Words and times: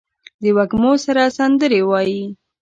د 0.41 0.43
وږمو 0.55 0.93
سره 1.05 1.23
سندرې 1.37 1.81
وايي 1.89 2.23